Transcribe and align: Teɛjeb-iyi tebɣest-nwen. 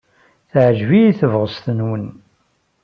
Teɛjeb-iyi 0.51 1.11
tebɣest-nwen. 1.19 2.05